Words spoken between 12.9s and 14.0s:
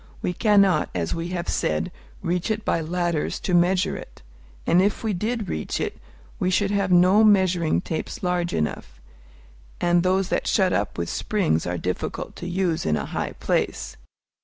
a high place.